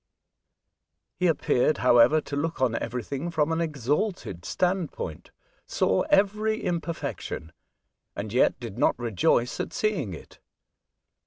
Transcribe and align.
He 1.19 1.27
appeared, 1.27 1.77
however, 1.77 2.21
to 2.21 2.35
look 2.35 2.59
on 2.59 2.73
everything 2.73 3.29
from 3.29 3.51
an 3.51 3.61
exalted 3.61 4.45
standpoint, 4.45 5.29
saw 5.67 6.01
every 6.09 6.59
imperfection, 6.65 7.51
and 8.15 8.33
yet 8.33 8.59
did 8.59 8.79
not 8.79 8.97
rejoice 8.97 9.59
at 9.59 9.73
seeing 9.73 10.15
it. 10.15 10.39